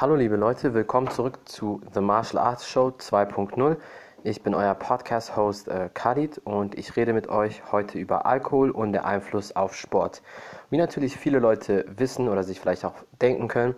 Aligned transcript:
Hallo 0.00 0.14
liebe 0.14 0.36
Leute, 0.36 0.74
willkommen 0.74 1.10
zurück 1.10 1.40
zu 1.44 1.80
The 1.92 2.00
Martial 2.00 2.40
Arts 2.40 2.68
Show 2.68 2.92
2.0. 2.96 3.76
Ich 4.22 4.44
bin 4.44 4.54
euer 4.54 4.76
Podcast-Host 4.76 5.66
äh, 5.66 5.90
Khalid 5.92 6.38
und 6.44 6.78
ich 6.78 6.94
rede 6.94 7.12
mit 7.12 7.28
euch 7.28 7.72
heute 7.72 7.98
über 7.98 8.24
Alkohol 8.24 8.70
und 8.70 8.92
den 8.92 9.02
Einfluss 9.02 9.56
auf 9.56 9.74
Sport. 9.74 10.22
Wie 10.70 10.76
natürlich 10.76 11.16
viele 11.16 11.40
Leute 11.40 11.84
wissen 11.88 12.28
oder 12.28 12.44
sich 12.44 12.60
vielleicht 12.60 12.84
auch 12.84 12.94
denken 13.20 13.48
können, 13.48 13.74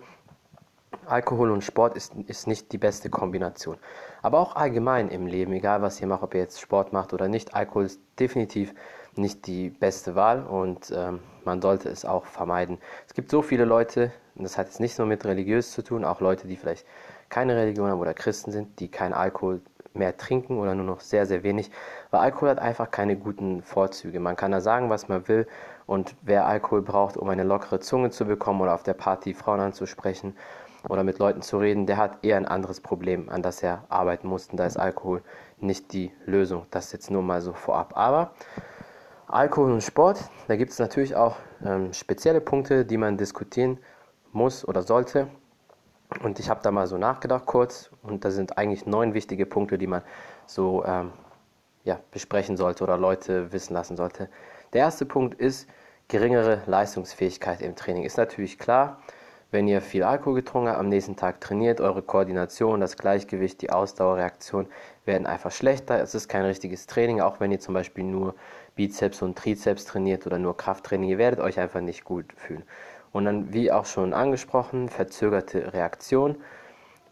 Alkohol 1.07 1.49
und 1.49 1.63
Sport 1.63 1.95
ist, 1.95 2.13
ist 2.27 2.45
nicht 2.45 2.71
die 2.71 2.77
beste 2.77 3.09
Kombination. 3.09 3.77
Aber 4.21 4.41
auch 4.41 4.55
allgemein 4.55 5.09
im 5.09 5.25
Leben, 5.25 5.53
egal 5.53 5.81
was 5.81 5.99
ihr 6.01 6.05
macht, 6.05 6.21
ob 6.21 6.35
ihr 6.35 6.41
jetzt 6.41 6.61
Sport 6.61 6.93
macht 6.93 7.15
oder 7.15 7.29
nicht, 7.29 7.55
Alkohol 7.55 7.85
ist 7.85 7.99
definitiv 8.19 8.75
nicht 9.15 9.47
die 9.47 9.71
beste 9.71 10.13
Wahl 10.13 10.43
und 10.43 10.93
ähm, 10.95 11.19
man 11.45 11.63
sollte 11.63 11.89
es 11.89 12.05
auch 12.05 12.25
vermeiden. 12.25 12.77
Es 13.07 13.15
gibt 13.15 13.31
so 13.31 13.41
viele 13.41 13.65
Leute, 13.65 14.11
und 14.35 14.43
das 14.43 14.57
hat 14.57 14.67
jetzt 14.67 14.79
nicht 14.79 14.97
nur 14.97 15.07
mit 15.07 15.25
religiös 15.25 15.71
zu 15.71 15.81
tun, 15.83 16.05
auch 16.05 16.21
Leute, 16.21 16.47
die 16.47 16.55
vielleicht 16.55 16.85
keine 17.29 17.55
Religion 17.55 17.89
haben 17.89 17.99
oder 17.99 18.13
Christen 18.13 18.51
sind, 18.51 18.79
die 18.79 18.89
keinen 18.89 19.13
Alkohol 19.13 19.61
mehr 19.93 20.15
trinken 20.15 20.57
oder 20.57 20.75
nur 20.75 20.85
noch 20.85 21.01
sehr, 21.01 21.25
sehr 21.25 21.43
wenig, 21.43 21.71
weil 22.11 22.21
Alkohol 22.21 22.49
hat 22.49 22.59
einfach 22.59 22.91
keine 22.91 23.17
guten 23.17 23.61
Vorzüge. 23.61 24.19
Man 24.19 24.35
kann 24.35 24.51
da 24.51 24.61
sagen, 24.61 24.89
was 24.89 25.09
man 25.09 25.27
will 25.27 25.47
und 25.85 26.15
wer 26.21 26.45
Alkohol 26.45 26.81
braucht, 26.81 27.17
um 27.17 27.29
eine 27.29 27.43
lockere 27.43 27.79
Zunge 27.79 28.09
zu 28.09 28.25
bekommen 28.25 28.61
oder 28.61 28.73
auf 28.73 28.83
der 28.83 28.93
Party 28.93 29.33
Frauen 29.33 29.59
anzusprechen 29.59 30.35
oder 30.87 31.03
mit 31.03 31.19
Leuten 31.19 31.41
zu 31.41 31.57
reden, 31.57 31.85
der 31.85 31.97
hat 31.97 32.23
eher 32.23 32.37
ein 32.37 32.45
anderes 32.45 32.79
Problem, 32.79 33.29
an 33.29 33.41
das 33.41 33.61
er 33.61 33.83
arbeiten 33.89 34.27
muss 34.27 34.47
und 34.47 34.57
da 34.57 34.65
ist 34.65 34.77
Alkohol 34.77 35.21
nicht 35.59 35.93
die 35.93 36.11
Lösung. 36.25 36.65
Das 36.71 36.91
jetzt 36.91 37.11
nur 37.11 37.21
mal 37.21 37.41
so 37.41 37.53
vorab. 37.53 37.95
Aber 37.95 38.31
Alkohol 39.27 39.71
und 39.71 39.83
Sport, 39.83 40.19
da 40.47 40.55
gibt 40.55 40.71
es 40.71 40.79
natürlich 40.79 41.15
auch 41.15 41.35
ähm, 41.63 41.93
spezielle 41.93 42.41
Punkte, 42.41 42.85
die 42.85 42.97
man 42.97 43.17
diskutieren 43.17 43.77
muss 44.33 44.67
oder 44.67 44.81
sollte. 44.81 45.27
Und 46.23 46.39
ich 46.39 46.49
habe 46.49 46.61
da 46.61 46.71
mal 46.71 46.87
so 46.87 46.97
nachgedacht 46.97 47.45
kurz 47.45 47.89
und 48.03 48.25
da 48.25 48.31
sind 48.31 48.57
eigentlich 48.57 48.85
neun 48.85 49.13
wichtige 49.13 49.45
Punkte, 49.45 49.77
die 49.77 49.87
man 49.87 50.01
so 50.45 50.83
ähm, 50.85 51.11
ja, 51.83 51.99
besprechen 52.11 52.57
sollte 52.57 52.83
oder 52.83 52.97
Leute 52.97 53.53
wissen 53.53 53.73
lassen 53.73 53.95
sollte. 53.95 54.29
Der 54.73 54.81
erste 54.81 55.05
Punkt 55.05 55.39
ist 55.39 55.69
geringere 56.07 56.61
Leistungsfähigkeit 56.65 57.61
im 57.61 57.75
Training. 57.75 58.03
Ist 58.03 58.17
natürlich 58.17 58.59
klar, 58.59 59.01
wenn 59.51 59.67
ihr 59.67 59.81
viel 59.81 60.03
Alkohol 60.03 60.35
getrunken 60.35 60.69
habt, 60.69 60.79
am 60.79 60.87
nächsten 60.87 61.15
Tag 61.17 61.41
trainiert, 61.41 61.81
eure 61.81 62.01
Koordination, 62.01 62.79
das 62.79 62.97
Gleichgewicht, 62.97 63.61
die 63.61 63.69
Ausdauerreaktion 63.69 64.67
werden 65.05 65.27
einfach 65.27 65.51
schlechter. 65.51 66.01
Es 66.01 66.15
ist 66.15 66.29
kein 66.29 66.45
richtiges 66.45 66.87
Training, 66.87 67.19
auch 67.19 67.39
wenn 67.39 67.51
ihr 67.51 67.59
zum 67.59 67.73
Beispiel 67.73 68.05
nur 68.05 68.35
Bizeps 68.75 69.21
und 69.21 69.37
Trizeps 69.37 69.85
trainiert 69.85 70.25
oder 70.25 70.39
nur 70.39 70.55
Krafttraining, 70.55 71.09
ihr 71.09 71.17
werdet 71.17 71.41
euch 71.41 71.59
einfach 71.59 71.81
nicht 71.81 72.05
gut 72.05 72.25
fühlen. 72.37 72.63
Und 73.11 73.25
dann, 73.25 73.53
wie 73.53 73.71
auch 73.71 73.85
schon 73.85 74.13
angesprochen, 74.13 74.89
verzögerte 74.89 75.73
Reaktion 75.73 76.37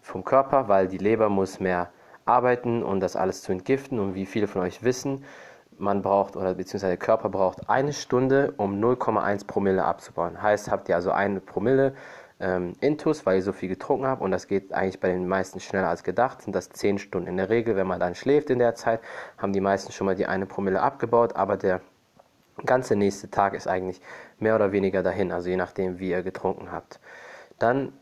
vom 0.01 0.23
Körper, 0.23 0.67
weil 0.67 0.87
die 0.87 0.97
Leber 0.97 1.29
muss 1.29 1.59
mehr 1.59 1.89
arbeiten, 2.25 2.83
um 2.83 2.99
das 2.99 3.15
alles 3.15 3.41
zu 3.41 3.51
entgiften. 3.51 3.99
Und 3.99 4.15
wie 4.15 4.25
viele 4.25 4.47
von 4.47 4.61
euch 4.61 4.83
wissen, 4.83 5.23
man 5.77 6.01
braucht 6.01 6.35
oder 6.35 6.53
beziehungsweise 6.53 6.91
der 6.91 6.97
Körper 6.97 7.29
braucht 7.29 7.69
eine 7.69 7.93
Stunde, 7.93 8.53
um 8.57 8.79
0,1 8.81 9.47
Promille 9.47 9.83
abzubauen. 9.83 10.41
Heißt, 10.41 10.69
habt 10.69 10.89
ihr 10.89 10.95
also 10.95 11.11
eine 11.11 11.39
Promille 11.39 11.93
ähm, 12.39 12.73
Intus, 12.79 13.25
weil 13.25 13.37
ihr 13.37 13.43
so 13.43 13.53
viel 13.53 13.69
getrunken 13.69 14.05
habt 14.07 14.21
und 14.21 14.31
das 14.31 14.47
geht 14.47 14.73
eigentlich 14.73 14.99
bei 14.99 15.09
den 15.09 15.27
meisten 15.27 15.59
schneller 15.59 15.89
als 15.89 16.03
gedacht, 16.03 16.41
sind 16.41 16.55
das 16.55 16.69
10 16.69 16.99
Stunden. 16.99 17.27
In 17.27 17.37
der 17.37 17.49
Regel, 17.49 17.75
wenn 17.75 17.87
man 17.87 17.99
dann 17.99 18.15
schläft 18.15 18.49
in 18.49 18.59
der 18.59 18.75
Zeit, 18.75 19.01
haben 19.37 19.53
die 19.53 19.61
meisten 19.61 19.91
schon 19.91 20.05
mal 20.05 20.15
die 20.15 20.25
eine 20.25 20.45
Promille 20.45 20.81
abgebaut, 20.81 21.35
aber 21.35 21.57
der 21.57 21.81
ganze 22.65 22.95
nächste 22.95 23.29
Tag 23.29 23.53
ist 23.53 23.67
eigentlich 23.67 24.01
mehr 24.39 24.55
oder 24.55 24.71
weniger 24.71 25.03
dahin, 25.03 25.31
also 25.31 25.49
je 25.49 25.57
nachdem, 25.57 25.99
wie 25.99 26.09
ihr 26.11 26.23
getrunken 26.23 26.71
habt. 26.71 26.99
Dann 27.57 27.93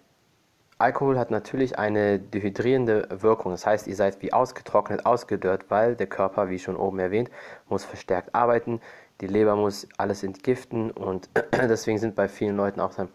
Alkohol 0.79 1.17
hat 1.17 1.31
natürlich 1.31 1.79
eine 1.79 2.19
dehydrierende 2.19 3.07
Wirkung. 3.09 3.51
Das 3.51 3.65
heißt, 3.65 3.87
ihr 3.87 3.95
seid 3.95 4.21
wie 4.21 4.31
ausgetrocknet, 4.31 5.07
ausgedörrt, 5.07 5.65
weil 5.69 5.95
der 5.95 6.05
Körper, 6.05 6.49
wie 6.49 6.59
schon 6.59 6.75
oben 6.75 6.99
erwähnt, 6.99 7.31
muss 7.67 7.83
verstärkt 7.83 8.35
arbeiten. 8.35 8.79
Die 9.19 9.25
Leber 9.25 9.55
muss 9.55 9.87
alles 9.97 10.21
entgiften 10.21 10.91
und 10.91 11.29
deswegen 11.51 11.97
sind 11.97 12.15
bei 12.15 12.27
vielen 12.27 12.55
Leuten 12.55 12.79
auch 12.79 12.93
dann 12.93 13.09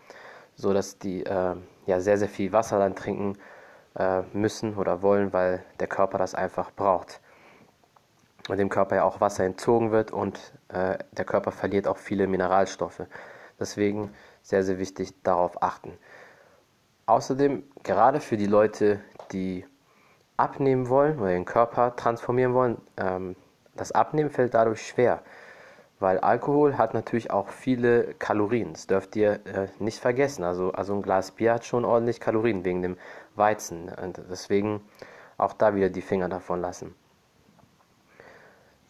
so, 0.57 0.73
dass 0.73 0.99
die 0.99 1.25
äh, 1.25 1.55
ja 1.87 2.01
sehr, 2.01 2.19
sehr 2.19 2.29
viel 2.29 2.53
Wasser 2.53 2.81
dann 2.81 2.97
trinken 2.97 3.39
äh, 3.97 4.23
müssen 4.33 4.75
oder 4.77 5.03
wollen, 5.03 5.33
weil 5.33 5.63
der 5.79 5.87
Körper 5.87 6.19
das 6.19 6.35
einfach 6.35 6.73
braucht 6.73 7.21
dem 8.49 8.69
Körper 8.69 8.97
ja 8.97 9.05
auch 9.05 9.21
Wasser 9.21 9.45
entzogen 9.45 9.93
wird 9.93 10.11
und 10.11 10.53
äh, 10.69 10.99
der 11.13 11.25
Körper 11.25 11.53
verliert 11.53 11.87
auch 11.87 11.97
viele 11.97 12.27
Mineralstoffe. 12.27 13.03
Deswegen 13.61 14.13
sehr, 14.43 14.65
sehr 14.65 14.79
wichtig 14.79 15.23
darauf 15.23 15.63
achten. 15.63 15.93
Außerdem, 17.07 17.65
gerade 17.83 18.21
für 18.21 18.37
die 18.37 18.47
Leute, 18.47 19.01
die 19.33 19.65
abnehmen 20.37 20.89
wollen 20.89 21.19
oder 21.19 21.31
den 21.31 21.45
Körper 21.45 21.95
transformieren 21.95 22.55
wollen, 22.55 22.81
ähm, 22.97 23.37
das 23.75 23.93
Abnehmen 23.93 24.31
fällt 24.31 24.55
dadurch 24.55 24.87
schwer, 24.87 25.23
weil 25.99 26.19
Alkohol 26.19 26.77
hat 26.77 26.95
natürlich 26.95 27.31
auch 27.31 27.49
viele 27.49 28.15
Kalorien. 28.15 28.73
Das 28.73 28.87
dürft 28.87 29.17
ihr 29.17 29.47
äh, 29.47 29.69
nicht 29.79 30.01
vergessen. 30.01 30.43
Also, 30.45 30.73
also 30.73 30.95
ein 30.95 31.03
Glas 31.03 31.31
Bier 31.31 31.55
hat 31.55 31.65
schon 31.65 31.85
ordentlich 31.85 32.21
Kalorien 32.21 32.65
wegen 32.65 32.83
dem 32.83 32.97
Weizen. 33.37 33.89
Und 33.89 34.21
deswegen 34.31 34.83
auch 35.39 35.53
da 35.53 35.75
wieder 35.75 35.91
die 35.91 36.03
Finger 36.03 36.29
davon 36.29 36.61
lassen. 36.61 36.95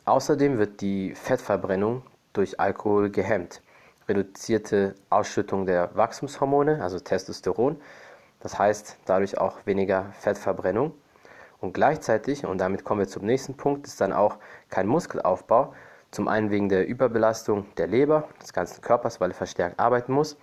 Außerdem 0.05 0.59
wird 0.59 0.81
die 0.81 1.15
Fettverbrennung 1.15 2.03
durch 2.33 2.59
Alkohol 2.59 3.11
gehemmt. 3.11 3.63
Reduzierte 4.09 4.97
Ausschüttung 5.11 5.65
der 5.65 5.95
Wachstumshormone, 5.95 6.83
also 6.83 6.99
Testosteron, 6.99 7.81
das 8.41 8.59
heißt 8.59 8.97
dadurch 9.05 9.39
auch 9.39 9.65
weniger 9.65 10.07
Fettverbrennung. 10.19 10.93
Und 11.61 11.73
gleichzeitig, 11.73 12.45
und 12.45 12.59
damit 12.59 12.83
kommen 12.83 12.99
wir 12.99 13.07
zum 13.07 13.25
nächsten 13.25 13.57
Punkt, 13.57 13.87
ist 13.87 14.01
dann 14.01 14.13
auch 14.13 14.39
kein 14.71 14.89
Muskelaufbau. 14.89 15.73
Zum 16.11 16.27
einen 16.27 16.51
wegen 16.51 16.69
der 16.69 16.89
Überbelastung 16.89 17.73
der 17.77 17.87
Leber, 17.87 18.29
des 18.43 18.53
ganzen 18.53 18.83
Körpers, 18.83 19.21
weil 19.21 19.31
er 19.31 19.37
verstärkt 19.37 19.79
arbeiten 19.79 20.13
muss, 20.13 20.37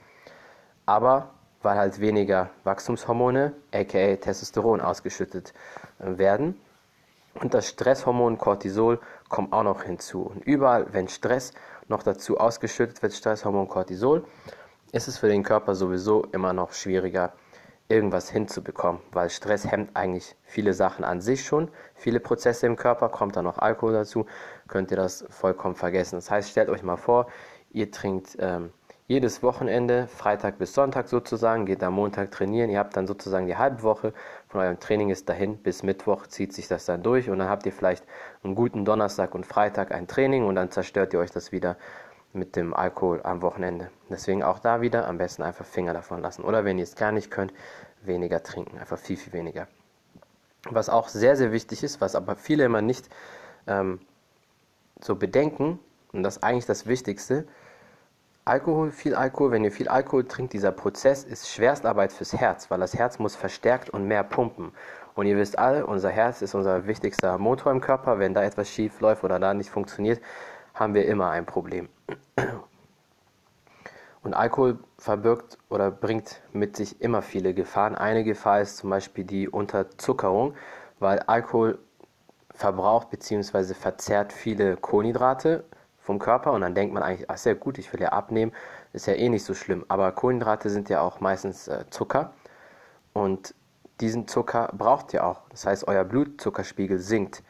aber 0.86 1.31
weil 1.62 1.78
halt 1.78 2.00
weniger 2.00 2.50
Wachstumshormone, 2.64 3.52
aka 3.74 4.16
Testosteron, 4.16 4.80
ausgeschüttet 4.80 5.53
äh, 6.00 6.18
werden. 6.18 6.56
Und 7.35 7.53
das 7.53 7.69
Stresshormon 7.69 8.38
Cortisol 8.38 9.00
kommt 9.29 9.53
auch 9.53 9.63
noch 9.63 9.84
hinzu. 9.84 10.23
Und 10.23 10.45
überall, 10.45 10.94
wenn 10.94 11.07
Stress 11.07 11.53
noch 11.88 12.03
dazu 12.03 12.38
ausgeschüttet 12.38 13.01
wird, 13.01 13.13
Stresshormon 13.13 13.67
Cortisol, 13.67 14.25
ist 14.91 15.07
es 15.07 15.17
für 15.17 15.28
den 15.28 15.44
Körper 15.44 15.75
sowieso 15.75 16.23
immer 16.31 16.53
noch 16.53 16.73
schwieriger, 16.73 17.34
irgendwas 17.88 18.29
hinzubekommen, 18.29 19.01
weil 19.12 19.29
Stress 19.29 19.69
hemmt 19.69 19.95
eigentlich 19.95 20.35
viele 20.44 20.73
Sachen 20.73 21.03
an 21.03 21.22
sich 21.22 21.44
schon, 21.44 21.72
viele 21.95 22.19
Prozesse 22.19 22.68
im 22.68 22.75
Körper, 22.75 23.09
kommt 23.09 23.35
dann 23.35 23.45
noch 23.45 23.57
Alkohol 23.57 23.94
dazu, 23.94 24.28
könnt 24.68 24.91
ihr 24.91 24.97
das 24.97 25.25
vollkommen 25.29 25.75
vergessen. 25.75 26.16
Das 26.16 26.29
heißt, 26.29 26.50
stellt 26.50 26.69
euch 26.69 26.84
mal 26.84 26.97
vor, 26.97 27.28
ihr 27.72 27.89
trinkt 27.89 28.38
ähm, 28.39 28.72
jedes 29.09 29.42
Wochenende, 29.42 30.08
Freitag 30.08 30.59
bis 30.59 30.75
Sonntag 30.75 31.08
sozusagen, 31.08 31.66
geht 31.66 31.81
am 31.81 31.96
Montag 31.96 32.30
trainieren. 32.30 32.70
Ihr 32.70 32.78
habt 32.78 32.96
dann 32.96 33.08
sozusagen 33.08 33.47
die 33.47 33.58
halbe 33.58 33.81
Woche 33.81 34.14
von 34.47 34.62
eurem 34.62 34.80
Training 34.80 35.09
ist 35.09 35.28
dahin. 35.28 35.58
Bis 35.58 35.81
Mittwoch 35.81 36.28
zieht 36.28 36.53
sich 36.53 36.68
das 36.68 36.86
dann 36.86 37.02
durch 37.02 37.28
und 37.28 37.40
dann 37.40 37.50
habt 37.50 37.66
ihr 37.66 37.72
vielleicht 37.72 38.03
einen 38.44 38.53
guten 38.53 38.86
Donnerstag 38.86 39.34
und 39.34 39.48
Freitag 39.48 39.92
ein 39.92 40.08
Training 40.08 40.46
und 40.46 40.53
dann 40.53 40.69
zerstört 40.69 41.12
ihr 41.14 41.19
euch 41.19 41.31
das 41.31 41.52
wieder 41.52 41.75
mit 42.34 42.56
dem 42.56 42.72
Alkohol 42.75 43.22
am 43.24 43.42
Wochenende. 43.42 43.90
Deswegen 44.12 44.44
auch 44.44 44.59
da 44.59 44.80
wieder 44.80 45.08
am 45.08 45.18
besten 45.18 45.42
einfach 45.42 45.66
Finger 45.66 45.94
davon 45.94 46.22
lassen. 46.22 46.44
Oder 46.44 46.64
wenn 46.64 46.78
ihr 46.78 46.84
es 46.84 46.96
gar 46.96 47.12
nicht 47.12 47.31
könnt, 47.31 47.52
weniger 48.03 48.44
trinken. 48.44 48.78
Einfach 48.78 49.00
viel, 49.00 49.18
viel 49.18 49.34
weniger. 49.34 49.68
Was 50.69 50.88
auch 50.88 51.08
sehr, 51.08 51.36
sehr 51.36 51.52
wichtig 51.52 51.81
ist, 51.81 52.00
was 52.00 52.14
aber 52.14 52.36
viele 52.36 52.64
immer 52.66 52.84
nicht 52.84 53.09
ähm, 53.66 54.02
so 55.02 55.16
bedenken, 55.16 55.80
und 56.14 56.22
das 56.22 56.38
ist 56.38 56.44
eigentlich 56.44 56.68
das 56.68 56.86
Wichtigste, 56.86 57.48
Alkohol, 58.50 58.90
viel 58.90 59.13
Alkohol, 59.13 59.51
wenn 59.51 59.63
ihr 59.63 59.72
viel 59.72 59.88
Alkohol 59.88 60.28
trinkt, 60.28 60.54
dieser 60.54 60.72
Prozess 60.72 61.24
ist 61.24 61.48
Schwerstarbeit 61.51 62.12
fürs 62.12 62.34
Herz, 62.34 62.72
weil 62.72 62.80
das 62.80 62.96
Herz 62.96 63.19
muss 63.19 63.36
verstärkt 63.36 63.92
und 63.92 64.07
mehr 64.07 64.24
pumpen. 64.24 64.72
Und 65.13 65.28
ihr 65.28 65.38
wisst 65.38 65.60
alle, 65.60 65.86
unser 65.86 66.10
Herz 66.10 66.42
ist 66.42 66.56
unser 66.56 66.88
wichtigster 66.88 67.38
Motor 67.38 67.72
im 67.72 67.80
Körper. 67.80 68.18
Wenn 68.18 68.34
da 68.34 68.42
etwas 68.42 68.68
schief 68.68 69.01
läuft 69.01 69.24
oder 69.24 69.40
da 69.40 69.54
nicht 69.54 69.69
funktioniert, 69.69 70.19
haben 70.74 70.96
wir 70.96 71.06
immer 71.06 71.30
ein 71.30 71.46
Problem. 71.46 71.90
Und 74.24 74.34
Alkohol 74.34 74.80
verbirgt 74.98 75.60
oder 75.69 75.92
bringt 75.92 76.42
mit 76.52 76.75
sich 76.75 77.02
immer 77.02 77.22
viele 77.22 77.54
Gefahren. 77.54 77.94
Eine 77.94 78.24
Gefahr 78.24 78.62
ist 78.62 78.78
zum 78.78 78.90
Beispiel 78.90 79.25
die 79.25 79.48
Unterzuckerung, 79.48 80.56
weil 80.98 81.19
Alkohol 81.19 81.78
verbraucht 82.56 83.12
bzw. 83.12 83.75
verzehrt 83.75 84.34
viele 84.34 84.75
Kohlenhydrate 84.75 85.66
vom 86.09 86.17
Körper 86.17 86.53
und 86.53 86.61
dann 86.61 86.73
denkt 86.73 86.91
man 86.91 87.03
eigentlich, 87.03 87.29
ach 87.29 87.38
sehr 87.38 87.53
gut, 87.53 87.77
ich 87.77 87.94
will 87.94 88.01
ja 88.01 88.09
abnehmen, 88.09 88.51
ist 88.94 89.06
ja 89.06 89.13
eh 89.13 89.29
nicht 89.29 89.45
so 89.45 89.53
schlimm. 89.53 89.85
Aber 89.89 90.11
Kohlenhydrate 90.11 90.71
sind 90.71 90.89
ja 90.89 91.01
auch 91.01 91.19
meistens 91.19 91.67
äh, 91.67 91.85
Zucker 91.91 92.33
und 93.13 93.53
diesen 94.00 94.27
Zucker 94.27 94.71
braucht 94.75 95.13
ihr 95.13 95.23
auch. 95.23 95.41
Das 95.51 95.67
heißt, 95.67 95.88
euer 95.88 96.03
Blutzuckerspiegel 96.03 96.97
sinkt. 96.97 97.44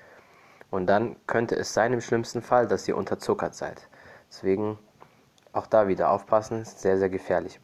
Und 0.72 0.88
dann 0.88 1.16
könnte 1.26 1.56
es 1.56 1.74
sein 1.74 1.94
im 1.94 2.02
schlimmsten 2.02 2.42
Fall, 2.42 2.68
dass 2.68 2.86
ihr 2.86 2.98
unterzuckert 2.98 3.56
seid. 3.56 3.88
Deswegen 4.30 4.78
auch 5.54 5.66
da 5.66 5.88
wieder 5.88 6.12
aufpassen, 6.12 6.64
ist 6.64 6.82
sehr, 6.82 6.98
sehr 6.98 7.10
gefährlich. 7.10 7.62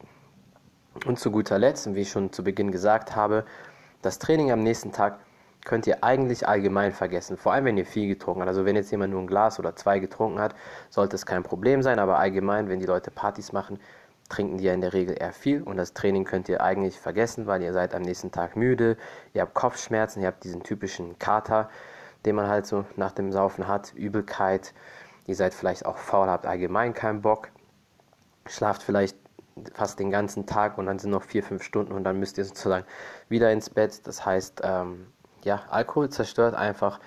Und 1.04 1.18
zu 1.18 1.30
guter 1.30 1.58
Letzt, 1.58 1.94
wie 1.94 2.00
ich 2.00 2.10
schon 2.10 2.32
zu 2.32 2.42
Beginn 2.42 2.72
gesagt 2.72 3.14
habe, 3.14 3.44
das 4.00 4.18
Training 4.18 4.50
am 4.50 4.62
nächsten 4.62 4.92
Tag 4.92 5.18
könnt 5.66 5.86
ihr 5.86 6.02
eigentlich 6.02 6.48
allgemein 6.48 6.92
vergessen. 6.92 7.36
Vor 7.36 7.52
allem, 7.52 7.66
wenn 7.66 7.76
ihr 7.76 7.84
viel 7.84 8.08
getrunken 8.08 8.40
habt. 8.40 8.48
Also 8.48 8.64
wenn 8.64 8.76
jetzt 8.76 8.90
jemand 8.90 9.12
nur 9.12 9.20
ein 9.20 9.26
Glas 9.26 9.58
oder 9.58 9.76
zwei 9.76 9.98
getrunken 9.98 10.40
hat, 10.40 10.54
sollte 10.88 11.16
es 11.16 11.26
kein 11.26 11.42
Problem 11.42 11.82
sein. 11.82 11.98
Aber 11.98 12.18
allgemein, 12.18 12.68
wenn 12.68 12.78
die 12.78 12.86
Leute 12.86 13.10
Partys 13.10 13.52
machen, 13.52 13.78
trinken 14.28 14.58
die 14.58 14.64
ja 14.64 14.72
in 14.72 14.80
der 14.80 14.92
Regel 14.92 15.16
eher 15.18 15.32
viel. 15.32 15.62
Und 15.62 15.76
das 15.76 15.92
Training 15.92 16.24
könnt 16.24 16.48
ihr 16.48 16.62
eigentlich 16.62 16.98
vergessen, 16.98 17.46
weil 17.46 17.62
ihr 17.62 17.72
seid 17.72 17.94
am 17.94 18.02
nächsten 18.02 18.30
Tag 18.30 18.56
müde, 18.56 18.96
ihr 19.34 19.42
habt 19.42 19.54
Kopfschmerzen, 19.54 20.22
ihr 20.22 20.28
habt 20.28 20.44
diesen 20.44 20.62
typischen 20.62 21.18
Kater, 21.18 21.68
den 22.24 22.36
man 22.36 22.48
halt 22.48 22.66
so 22.66 22.84
nach 22.96 23.12
dem 23.12 23.32
Saufen 23.32 23.66
hat, 23.66 23.92
Übelkeit. 23.94 24.72
Ihr 25.26 25.34
seid 25.34 25.52
vielleicht 25.52 25.84
auch 25.84 25.98
faul, 25.98 26.28
habt 26.28 26.46
allgemein 26.46 26.94
keinen 26.94 27.22
Bock, 27.22 27.48
schlaft 28.46 28.82
vielleicht 28.82 29.16
fast 29.72 29.98
den 29.98 30.10
ganzen 30.10 30.46
Tag 30.46 30.76
und 30.78 30.86
dann 30.86 30.98
sind 30.98 31.10
noch 31.10 31.22
vier, 31.22 31.42
fünf 31.42 31.62
Stunden 31.62 31.92
und 31.92 32.04
dann 32.04 32.18
müsst 32.18 32.36
ihr 32.38 32.44
sozusagen 32.44 32.84
wieder 33.28 33.50
ins 33.50 33.70
Bett. 33.70 34.06
Das 34.06 34.24
heißt, 34.26 34.60
ähm, 34.62 35.06
ja, 35.46 35.62
Alkohol 35.70 36.10
zerstört 36.10 36.54
einfach 36.54 36.98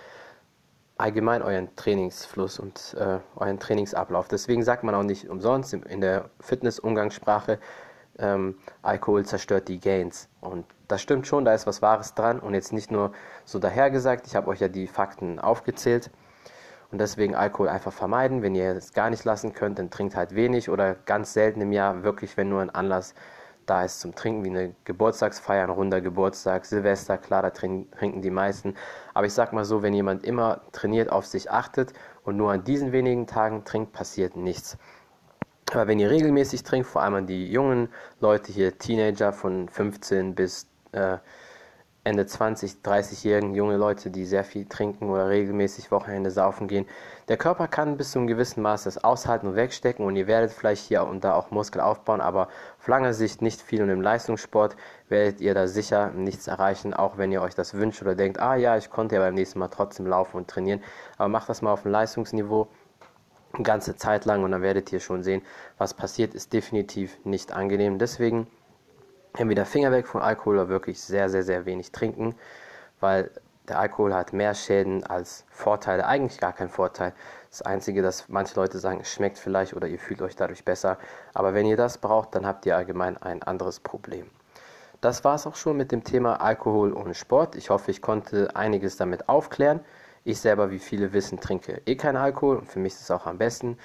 allgemein 0.97 1.41
euren 1.41 1.75
Trainingsfluss 1.75 2.57
und 2.57 2.95
äh, 2.97 3.19
euren 3.35 3.59
Trainingsablauf. 3.59 4.27
Deswegen 4.29 4.63
sagt 4.63 4.83
man 4.83 4.95
auch 4.95 5.03
nicht 5.03 5.29
umsonst 5.29 5.73
in 5.73 6.01
der 6.01 6.29
Fitness-Umgangssprache, 6.39 7.59
ähm, 8.17 8.57
Alkohol 8.81 9.25
zerstört 9.25 9.67
die 9.67 9.79
Gains. 9.79 10.29
Und 10.41 10.65
das 10.87 11.01
stimmt 11.01 11.27
schon, 11.27 11.45
da 11.45 11.53
ist 11.53 11.67
was 11.67 11.81
Wahres 11.81 12.15
dran 12.15 12.39
und 12.39 12.53
jetzt 12.53 12.73
nicht 12.73 12.91
nur 12.91 13.11
so 13.45 13.59
dahergesagt. 13.59 14.25
Ich 14.27 14.35
habe 14.35 14.47
euch 14.47 14.59
ja 14.59 14.67
die 14.67 14.87
Fakten 14.87 15.39
aufgezählt. 15.39 16.09
Und 16.91 16.99
deswegen 16.99 17.35
Alkohol 17.35 17.69
einfach 17.69 17.93
vermeiden. 17.93 18.41
Wenn 18.41 18.55
ihr 18.55 18.71
es 18.71 18.93
gar 18.93 19.09
nicht 19.09 19.23
lassen 19.23 19.53
könnt, 19.53 19.79
dann 19.79 19.89
trinkt 19.89 20.15
halt 20.15 20.33
wenig 20.33 20.69
oder 20.69 20.95
ganz 20.95 21.33
selten 21.33 21.61
im 21.61 21.71
Jahr, 21.71 22.03
wirklich, 22.03 22.35
wenn 22.35 22.49
nur 22.49 22.61
ein 22.61 22.71
Anlass 22.71 23.13
da 23.69 23.83
ist 23.83 23.99
zum 23.99 24.15
Trinken, 24.15 24.43
wie 24.43 24.49
eine 24.49 24.75
Geburtstagsfeier, 24.85 25.63
ein 25.63 25.69
runder 25.69 26.01
Geburtstag, 26.01 26.65
Silvester, 26.65 27.17
klar, 27.17 27.43
da 27.43 27.51
trinken 27.51 28.21
die 28.21 28.31
meisten. 28.31 28.75
Aber 29.13 29.27
ich 29.27 29.33
sag 29.33 29.53
mal 29.53 29.65
so, 29.65 29.83
wenn 29.83 29.93
jemand 29.93 30.23
immer 30.23 30.61
trainiert, 30.71 31.11
auf 31.11 31.25
sich 31.25 31.51
achtet 31.51 31.93
und 32.23 32.35
nur 32.37 32.51
an 32.51 32.63
diesen 32.63 32.91
wenigen 32.91 33.27
Tagen 33.27 33.65
trinkt, 33.65 33.93
passiert 33.93 34.35
nichts. 34.35 34.77
Aber 35.71 35.87
wenn 35.87 35.99
ihr 35.99 36.09
regelmäßig 36.09 36.63
trinkt, 36.63 36.87
vor 36.87 37.03
allem 37.03 37.13
an 37.13 37.27
die 37.27 37.51
jungen 37.51 37.89
Leute 38.19 38.51
hier, 38.51 38.77
Teenager 38.77 39.33
von 39.33 39.69
15 39.69 40.33
bis 40.33 40.67
äh, 40.91 41.17
Ende 42.09 42.25
20, 42.25 42.77
30-jährigen 42.83 43.53
junge 43.53 43.77
Leute, 43.77 44.09
die 44.09 44.25
sehr 44.25 44.43
viel 44.43 44.65
trinken 44.65 45.11
oder 45.11 45.29
regelmäßig 45.29 45.91
Wochenende 45.91 46.31
saufen 46.31 46.67
gehen. 46.67 46.87
Der 47.27 47.37
Körper 47.37 47.67
kann 47.67 47.97
bis 47.97 48.11
zu 48.11 48.17
einem 48.17 48.27
gewissen 48.27 48.63
Maß 48.63 48.85
das 48.85 49.03
aushalten 49.03 49.45
und 49.45 49.55
wegstecken 49.55 50.03
und 50.03 50.15
ihr 50.15 50.25
werdet 50.25 50.51
vielleicht 50.51 50.87
hier 50.87 51.05
und 51.05 51.23
da 51.23 51.35
auch 51.35 51.51
Muskel 51.51 51.81
aufbauen, 51.81 52.19
aber 52.19 52.47
auf 52.79 52.87
lange 52.87 53.13
Sicht 53.13 53.43
nicht 53.43 53.61
viel 53.61 53.83
und 53.83 53.89
im 53.89 54.01
Leistungssport 54.01 54.75
werdet 55.07 55.39
ihr 55.39 55.53
da 55.53 55.67
sicher 55.67 56.09
nichts 56.09 56.47
erreichen, 56.47 56.95
auch 56.95 57.19
wenn 57.19 57.31
ihr 57.31 57.43
euch 57.43 57.53
das 57.53 57.75
wünscht 57.75 58.01
oder 58.01 58.15
denkt, 58.15 58.39
ah 58.39 58.55
ja, 58.55 58.75
ich 58.75 58.89
konnte 58.89 59.13
ja 59.13 59.21
beim 59.21 59.35
nächsten 59.35 59.59
Mal 59.59 59.67
trotzdem 59.67 60.07
laufen 60.07 60.37
und 60.37 60.47
trainieren, 60.47 60.81
aber 61.19 61.27
macht 61.27 61.47
das 61.47 61.61
mal 61.61 61.73
auf 61.73 61.83
dem 61.83 61.91
Leistungsniveau 61.91 62.69
eine 63.53 63.63
ganze 63.63 63.95
Zeit 63.95 64.25
lang 64.25 64.43
und 64.43 64.51
dann 64.51 64.63
werdet 64.63 64.91
ihr 64.91 64.99
schon 64.99 65.21
sehen, 65.21 65.43
was 65.77 65.93
passiert, 65.93 66.33
ist 66.33 66.53
definitiv 66.53 67.23
nicht 67.23 67.51
angenehm. 67.51 67.99
Deswegen 67.99 68.47
entweder 69.37 69.65
Finger 69.65 69.91
weg 69.91 70.07
von 70.07 70.21
Alkohol 70.21 70.55
oder 70.55 70.69
wirklich 70.69 71.01
sehr, 71.01 71.29
sehr, 71.29 71.43
sehr 71.43 71.65
wenig 71.65 71.91
trinken, 71.91 72.35
weil 72.99 73.31
der 73.67 73.79
Alkohol 73.79 74.13
hat 74.13 74.33
mehr 74.33 74.55
Schäden 74.55 75.03
als 75.03 75.45
Vorteile, 75.49 76.05
eigentlich 76.05 76.39
gar 76.39 76.53
kein 76.53 76.69
Vorteil. 76.69 77.13
Das 77.49 77.61
Einzige, 77.61 78.01
dass 78.01 78.27
manche 78.27 78.55
Leute 78.55 78.79
sagen, 78.79 78.99
es 79.01 79.11
schmeckt 79.11 79.37
vielleicht 79.37 79.75
oder 79.75 79.87
ihr 79.87 79.99
fühlt 79.99 80.21
euch 80.21 80.35
dadurch 80.35 80.65
besser. 80.65 80.97
Aber 81.33 81.53
wenn 81.53 81.65
ihr 81.65 81.77
das 81.77 81.99
braucht, 81.99 82.35
dann 82.35 82.45
habt 82.45 82.65
ihr 82.65 82.75
allgemein 82.75 83.17
ein 83.17 83.43
anderes 83.43 83.79
Problem. 83.79 84.27
Das 85.01 85.23
war 85.23 85.35
es 85.35 85.47
auch 85.47 85.55
schon 85.55 85.77
mit 85.77 85.91
dem 85.91 86.03
Thema 86.03 86.41
Alkohol 86.41 86.91
und 86.91 87.15
Sport. 87.15 87.55
Ich 87.55 87.69
hoffe, 87.69 87.91
ich 87.91 88.01
konnte 88.01 88.55
einiges 88.55 88.97
damit 88.97 89.29
aufklären. 89.29 89.79
Ich 90.25 90.41
selber, 90.41 90.71
wie 90.71 90.79
viele 90.79 91.13
wissen, 91.13 91.39
trinke 91.39 91.81
eh 91.85 91.95
keinen 91.95 92.17
Alkohol 92.17 92.57
und 92.57 92.67
für 92.67 92.79
mich 92.79 92.93
ist 92.93 93.01
es 93.03 93.11
auch 93.11 93.25
am 93.25 93.37
besten. 93.37 93.77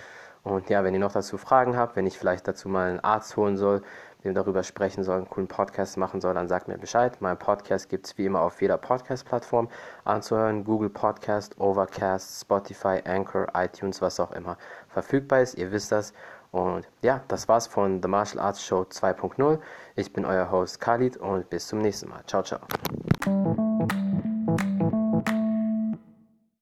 Und 0.42 0.68
ja, 0.68 0.82
wenn 0.82 0.92
ihr 0.92 1.00
noch 1.00 1.12
dazu 1.12 1.38
Fragen 1.38 1.76
habt, 1.76 1.96
wenn 1.96 2.06
ich 2.06 2.18
vielleicht 2.18 2.48
dazu 2.48 2.68
mal 2.68 2.90
einen 2.90 3.00
Arzt 3.00 3.36
holen 3.36 3.56
soll, 3.56 3.82
dem 4.24 4.34
darüber 4.34 4.62
sprechen 4.62 5.04
soll, 5.04 5.18
einen 5.18 5.28
coolen 5.28 5.48
Podcast 5.48 5.96
machen 5.96 6.20
soll, 6.20 6.34
dann 6.34 6.48
sagt 6.48 6.66
mir 6.68 6.78
Bescheid. 6.78 7.16
Mein 7.20 7.38
Podcast 7.38 7.88
gibt 7.88 8.06
es 8.06 8.18
wie 8.18 8.26
immer 8.26 8.40
auf 8.40 8.60
jeder 8.60 8.78
Podcast-Plattform 8.78 9.68
anzuhören. 10.04 10.64
Google 10.64 10.90
Podcast, 10.90 11.60
Overcast, 11.60 12.40
Spotify, 12.40 13.00
Anchor, 13.04 13.46
iTunes, 13.54 14.00
was 14.00 14.18
auch 14.18 14.32
immer 14.32 14.56
verfügbar 14.88 15.40
ist. 15.40 15.54
Ihr 15.54 15.70
wisst 15.70 15.92
das. 15.92 16.12
Und 16.50 16.86
ja, 17.02 17.20
das 17.28 17.48
war's 17.48 17.66
von 17.66 18.00
The 18.00 18.08
Martial 18.08 18.42
Arts 18.42 18.64
Show 18.64 18.82
2.0. 18.82 19.58
Ich 19.96 20.12
bin 20.12 20.24
euer 20.24 20.50
Host 20.50 20.80
Khalid 20.80 21.16
und 21.16 21.50
bis 21.50 21.66
zum 21.66 21.80
nächsten 21.80 22.08
Mal. 22.08 22.22
Ciao, 22.26 22.42
ciao. 22.42 22.60